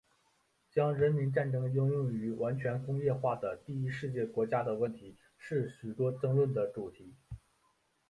[0.71, 7.13] 将人民战争应用于完全工业化的第一世界国家的问题是许多争论的主题。